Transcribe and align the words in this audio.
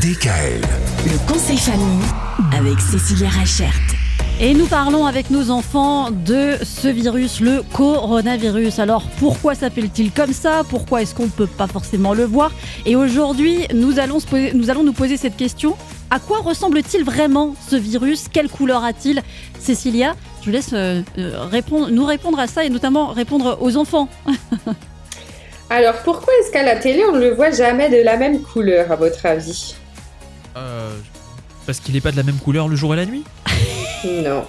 DKL. 0.00 0.60
Le 1.06 1.32
conseil 1.32 1.56
famille 1.56 2.02
avec 2.58 2.78
Cécilia 2.80 3.30
Rachert. 3.30 3.72
Et 4.40 4.52
nous 4.52 4.66
parlons 4.66 5.06
avec 5.06 5.30
nos 5.30 5.50
enfants 5.50 6.10
de 6.10 6.52
ce 6.62 6.88
virus, 6.88 7.40
le 7.40 7.62
coronavirus. 7.72 8.78
Alors 8.78 9.04
pourquoi 9.18 9.54
s'appelle-t-il 9.54 10.12
comme 10.12 10.34
ça? 10.34 10.62
Pourquoi 10.68 11.00
est-ce 11.00 11.14
qu'on 11.14 11.24
ne 11.24 11.30
peut 11.30 11.46
pas 11.46 11.66
forcément 11.66 12.12
le 12.12 12.24
voir? 12.24 12.50
Et 12.84 12.94
aujourd'hui, 12.94 13.66
nous 13.72 13.98
allons, 13.98 14.20
se 14.20 14.26
poser- 14.26 14.52
nous 14.54 14.68
allons 14.68 14.82
nous 14.82 14.92
poser 14.92 15.16
cette 15.16 15.36
question. 15.36 15.76
À 16.10 16.18
quoi 16.20 16.40
ressemble-t-il 16.40 17.02
vraiment 17.02 17.54
ce 17.70 17.76
virus? 17.76 18.26
Quelle 18.30 18.50
couleur 18.50 18.84
a-t-il? 18.84 19.22
Cécilia, 19.58 20.14
je 20.42 20.46
vous 20.46 20.52
laisse 20.52 20.70
euh, 20.74 21.00
euh, 21.18 21.46
répondre, 21.50 21.88
nous 21.90 22.04
répondre 22.04 22.38
à 22.38 22.46
ça 22.46 22.64
et 22.64 22.68
notamment 22.68 23.06
répondre 23.08 23.56
aux 23.62 23.76
enfants. 23.78 24.08
Alors 25.70 25.94
pourquoi 26.04 26.32
est-ce 26.40 26.52
qu'à 26.52 26.62
la 26.62 26.76
télé 26.76 27.02
on 27.08 27.12
ne 27.12 27.20
le 27.20 27.34
voit 27.34 27.50
jamais 27.50 27.88
de 27.90 27.96
la 28.04 28.16
même 28.16 28.40
couleur 28.42 28.92
à 28.92 28.96
votre 28.96 29.26
avis? 29.26 29.74
Euh, 30.56 30.90
parce 31.66 31.80
qu'il 31.80 31.94
n'est 31.94 32.00
pas 32.00 32.12
de 32.12 32.16
la 32.16 32.22
même 32.22 32.36
couleur 32.38 32.68
le 32.68 32.76
jour 32.76 32.94
et 32.94 32.96
la 32.96 33.06
nuit 33.06 33.24
Non. 34.04 34.44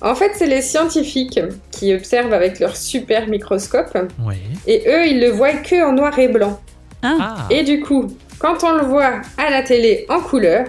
En 0.00 0.14
fait, 0.14 0.32
c'est 0.34 0.46
les 0.46 0.60
scientifiques 0.60 1.40
qui 1.70 1.94
observent 1.94 2.32
avec 2.32 2.58
leur 2.60 2.76
super 2.76 3.26
microscope 3.28 3.96
Ouais. 4.26 4.36
et 4.66 4.82
eux, 4.88 5.06
ils 5.06 5.20
le 5.20 5.30
voient 5.30 5.52
que 5.54 5.82
en 5.86 5.92
noir 5.92 6.18
et 6.18 6.28
blanc. 6.28 6.60
Hein 7.02 7.16
Ah, 7.20 7.46
Et 7.50 7.62
du 7.62 7.80
coup, 7.80 8.12
quand 8.38 8.64
on 8.64 8.72
le 8.72 8.82
voit 8.84 9.22
à 9.38 9.50
la 9.50 9.62
télé 9.62 10.04
en 10.10 10.20
couleur, 10.20 10.66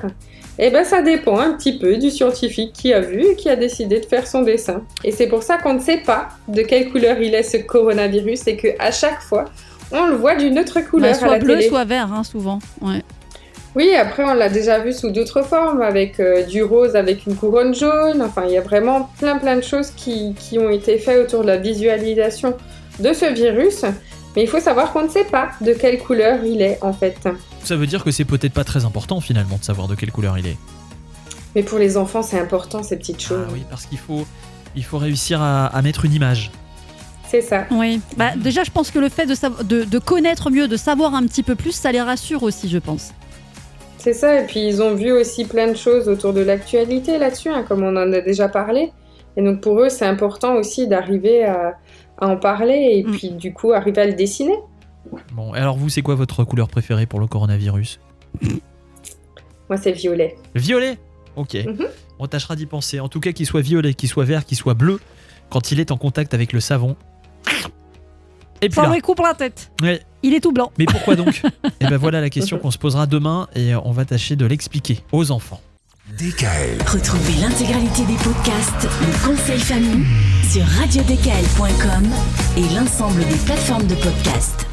eh 0.58 0.70
ben 0.70 0.86
ça 0.86 1.02
dépend 1.02 1.38
un 1.39 1.52
petit 1.53 1.77
peu 1.77 1.97
du 1.97 2.09
scientifique 2.11 2.72
qui 2.73 2.94
a 2.94 3.02
vu 3.02 3.31
et 3.31 3.36
qui 3.36 3.50
a 3.50 3.58
décidé 3.58 4.00
de 4.00 4.05
faire 4.05 4.25
son 4.25 4.41
dessin. 4.44 4.84
Et 5.03 5.11
c'est 5.11 5.27
pour 5.27 5.44
ça 5.44 5.58
qu'on 5.58 5.73
ne 5.73 5.80
sait 5.81 5.97
pas 5.97 6.30
de 6.47 6.61
quelle 6.61 6.89
couleur 6.91 7.20
il 7.20 7.34
est 7.36 7.44
ce 7.44 7.58
coronavirus 7.58 8.47
et 8.47 8.55
que 8.55 8.67
à 8.80 8.91
chaque 8.91 9.22
fois, 9.22 9.45
on 9.91 10.05
le 10.08 10.16
voit 10.16 10.36
d'une 10.36 10.58
autre 10.59 10.80
couleur 10.89 11.11
Bah, 11.11 11.16
à 11.17 11.20
soit 11.20 11.27
la 11.31 11.39
bleu, 11.39 11.55
télé. 11.55 11.67
soit 11.67 11.84
vert, 11.84 12.09
hein, 12.13 12.23
souvent. 12.23 12.59
Ouais. 12.81 13.02
Oui, 13.75 13.93
après 13.95 14.23
on 14.23 14.34
l'a 14.34 14.47
déjà 14.49 14.79
vu 14.79 14.93
sous 14.93 15.09
d'autres 15.11 15.41
formes, 15.43 15.81
avec 15.81 16.20
euh, 16.20 16.44
du 16.45 16.63
rose 16.63 16.95
avec 16.95 17.25
une 17.25 17.36
couronne 17.36 17.75
jaune. 17.75 18.22
Enfin, 18.22 18.44
il 18.47 18.52
y 18.53 18.58
a 18.58 18.61
vraiment 18.61 19.09
plein 19.19 19.38
plein 19.38 19.55
de 19.58 19.61
choses 19.63 19.91
qui, 19.91 20.33
qui 20.39 20.58
ont 20.59 20.69
été 20.69 20.97
faites 20.97 21.27
autour 21.27 21.41
de 21.41 21.47
la 21.47 21.58
visualisation 21.58 22.55
de 23.00 23.11
ce 23.11 23.25
virus. 23.33 23.83
Mais 24.35 24.44
il 24.44 24.47
faut 24.50 24.59
savoir 24.59 24.91
qu'on 24.94 25.03
ne 25.03 25.09
sait 25.09 25.25
pas 25.25 25.50
de 25.61 25.73
quelle 25.73 25.97
couleur 26.00 26.44
il 26.45 26.61
est 26.61 26.77
en 26.81 26.94
fait. 26.94 27.17
ça 27.63 27.75
veut 27.75 27.88
dire 27.88 28.03
que 28.03 28.11
c'est 28.11 28.25
peut-être 28.25 28.53
pas 28.53 28.63
très 28.66 28.85
important 28.85 29.19
finalement 29.22 29.58
de 29.58 29.63
savoir 29.63 29.88
de 29.88 29.95
quelle 29.95 30.11
couleur 30.11 30.38
il 30.38 30.47
est. 30.47 30.57
Mais 31.55 31.63
pour 31.63 31.80
les 31.80 31.95
enfants, 31.97 32.22
c'est 32.22 32.39
important 32.39 32.83
ces 32.83 32.97
petites 32.97 33.22
choses. 33.22 33.45
Ah 33.47 33.52
oui, 33.53 33.63
parce 33.69 33.85
qu'il 33.85 33.97
faut, 33.97 34.25
il 34.75 34.83
faut 34.83 34.97
réussir 34.97 35.41
à, 35.41 35.67
à 35.67 35.81
mettre 35.81 36.03
une 36.05 36.13
image. 36.13 36.52
C'est 37.30 37.41
ça. 37.41 37.66
Oui, 37.72 38.02
bah, 38.17 38.31
déjà 38.35 38.63
je 38.63 38.72
pense 38.72 38.91
que 38.91 39.00
le 39.00 39.07
fait 39.09 39.25
de, 39.25 39.35
savo- 39.35 39.63
de, 39.63 39.83
de 39.83 40.00
connaître 40.00 40.50
mieux, 40.52 40.67
de 40.67 40.78
savoir 40.78 41.16
un 41.16 41.23
petit 41.23 41.44
peu 41.44 41.55
plus, 41.55 41.72
ça 41.72 41.91
les 41.94 42.02
rassure 42.02 42.44
aussi, 42.44 42.69
je 42.69 42.78
pense. 42.78 43.11
C'est 44.06 44.14
ça. 44.14 44.39
Et 44.39 44.45
puis 44.45 44.66
ils 44.66 44.81
ont 44.84 44.94
vu 44.94 45.11
aussi 45.11 45.45
plein 45.45 45.67
de 45.67 45.75
choses 45.75 46.08
autour 46.08 46.31
de 46.31 46.42
l'actualité 46.42 47.17
là-dessus, 47.17 47.50
hein, 47.50 47.64
comme 47.67 47.81
on 47.84 47.89
en 47.98 48.14
a 48.14 48.22
déjà 48.22 48.47
parlé. 48.47 48.92
Et 49.36 49.42
donc 49.42 49.62
pour 49.62 49.81
eux, 49.81 49.89
c'est 49.89 50.06
important 50.06 50.56
aussi 50.56 50.88
d'arriver 50.88 51.44
à, 51.44 51.73
à 52.20 52.28
en 52.28 52.38
parler 52.38 53.00
et 53.00 53.03
Mm. 53.03 53.12
puis 53.12 53.30
du 53.31 53.52
coup 53.52 53.73
arriver 53.73 54.02
à 54.03 54.06
le 54.06 54.14
dessiner. 54.14 54.56
Bon, 55.34 55.56
et 55.56 55.58
alors 55.58 55.75
vous, 55.75 55.89
c'est 55.89 56.03
quoi 56.03 56.14
votre 56.16 56.44
couleur 56.44 56.67
préférée 56.67 57.08
pour 57.08 57.20
le 57.20 57.25
coronavirus? 57.28 58.00
Moi, 59.70 59.78
c'est 59.78 59.92
violet. 59.92 60.36
Violet? 60.53 60.97
Ok. 61.36 61.56
Mhm. 61.56 61.88
On 62.19 62.28
tâchera 62.28 62.56
d'y 62.56 62.67
penser. 62.67 63.00
En 63.00 63.09
tout 63.09 63.19
cas, 63.19 63.31
qu'il 63.31 63.45
soit 63.47 63.62
violet, 63.62 63.95
qu'il 63.95 64.08
soit 64.08 64.23
vert, 64.23 64.45
qu'il 64.45 64.56
soit 64.58 64.75
bleu, 64.75 65.00
quand 65.50 65.72
il 65.72 65.80
est 65.80 65.92
en 65.92 65.97
contact 65.97 66.34
avec 66.36 66.53
le 66.53 66.59
savon. 66.59 66.95
Et 68.66 68.69
puis 68.69 68.75
Ça 68.77 68.83
là. 68.88 68.94
lui 68.94 68.99
coupe 69.02 69.19
la 69.19 69.35
tête. 69.35 69.71
Ouais. 69.81 70.02
Il 70.23 70.33
est 70.33 70.39
tout 70.39 70.52
blanc. 70.52 70.71
Mais 70.80 70.85
pourquoi 70.85 71.16
donc 71.16 71.41
Et 71.80 71.85
ben 71.85 71.97
voilà 71.97 72.19
la 72.19 72.31
question 72.31 72.58
qu'on 72.58 72.72
se 72.72 72.80
posera 72.80 73.05
demain 73.05 73.47
et 73.55 73.75
on 73.75 73.91
va 73.91 74.05
tâcher 74.05 74.35
de 74.35 74.45
l'expliquer 74.47 75.02
aux 75.11 75.30
enfants. 75.30 75.61
DKL. 76.17 76.81
Retrouvez 76.88 77.33
l'intégralité 77.41 78.03
des 78.05 78.16
podcasts 78.23 78.88
Le 79.02 79.27
conseil 79.27 79.59
famille 79.59 80.05
sur 80.50 80.63
radiodkl.com 80.79 82.07
et 82.57 82.75
l'ensemble 82.75 83.19
des 83.28 83.35
plateformes 83.45 83.85
de 83.88 83.95
podcasts. 83.95 84.65